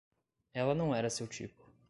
Ela 0.55 0.73
não 0.73 0.95
era 0.95 1.11
seu 1.11 1.27
tipo. 1.27 1.69